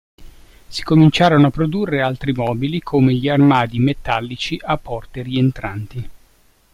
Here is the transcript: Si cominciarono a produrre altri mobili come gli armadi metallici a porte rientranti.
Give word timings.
Si 0.67 0.81
cominciarono 0.81 1.45
a 1.45 1.49
produrre 1.51 2.01
altri 2.01 2.31
mobili 2.33 2.81
come 2.81 3.13
gli 3.13 3.29
armadi 3.29 3.77
metallici 3.77 4.59
a 4.59 4.75
porte 4.79 5.21
rientranti. 5.21 6.09